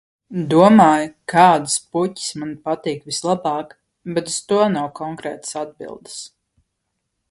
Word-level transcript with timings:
Domāju, 0.53 1.09
kādas 1.33 1.75
puķes 1.97 2.31
man 2.43 2.55
patīk 2.69 3.05
vislabāk, 3.13 3.79
bet 4.17 4.35
uz 4.35 4.43
to 4.49 4.67
nav 4.81 4.93
konkrētas 5.03 5.57
atbildes. 5.67 6.23